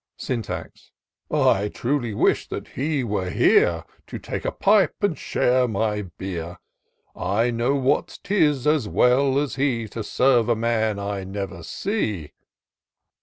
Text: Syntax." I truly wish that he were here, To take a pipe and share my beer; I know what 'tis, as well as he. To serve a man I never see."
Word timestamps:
Syntax." 0.17 0.89
I 1.29 1.67
truly 1.69 2.15
wish 2.15 2.47
that 2.47 2.69
he 2.69 3.03
were 3.03 3.29
here, 3.29 3.83
To 4.07 4.17
take 4.17 4.45
a 4.45 4.51
pipe 4.51 4.95
and 5.03 5.15
share 5.15 5.67
my 5.67 6.01
beer; 6.17 6.57
I 7.15 7.51
know 7.51 7.75
what 7.75 8.17
'tis, 8.23 8.65
as 8.65 8.87
well 8.87 9.37
as 9.37 9.57
he. 9.57 9.87
To 9.89 10.03
serve 10.03 10.49
a 10.49 10.55
man 10.55 10.97
I 10.97 11.23
never 11.23 11.61
see." 11.61 12.31